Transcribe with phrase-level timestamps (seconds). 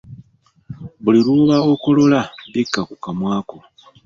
[1.03, 2.19] Buli lw’oba okolola,
[2.51, 3.57] bikka ku kamwa ko